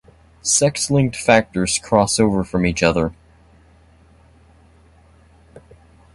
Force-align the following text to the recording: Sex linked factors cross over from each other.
Sex 0.41 0.89
linked 0.89 1.15
factors 1.15 1.77
cross 1.77 2.19
over 2.19 2.43
from 2.43 2.65
each 2.65 2.81
other. 2.81 3.13